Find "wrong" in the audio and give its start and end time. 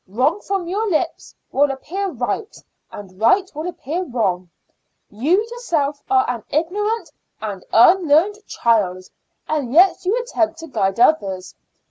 0.07-0.41, 4.03-4.49